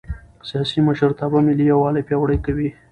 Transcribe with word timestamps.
سیاسي 0.47 0.79
مشرتابه 0.87 1.39
ملي 1.47 1.65
یووالی 1.71 2.01
پیاوړی 2.07 2.37
کوي 2.45 2.69